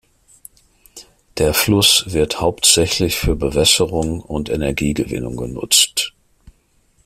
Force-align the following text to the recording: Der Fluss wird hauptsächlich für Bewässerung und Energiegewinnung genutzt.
Der 1.37 1.53
Fluss 1.53 2.05
wird 2.07 2.41
hauptsächlich 2.41 3.17
für 3.17 3.35
Bewässerung 3.35 4.19
und 4.21 4.49
Energiegewinnung 4.49 5.37
genutzt. 5.37 6.15